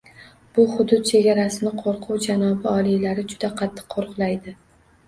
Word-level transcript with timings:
Bu 0.57 0.63
hudud 0.77 1.05
chegarasini 1.09 1.75
qo’rquv 1.83 2.19
janobi 2.27 2.69
oliylari 2.73 3.31
juda 3.35 3.55
qattiq 3.63 3.91
qo’riqlaydi 3.99 4.59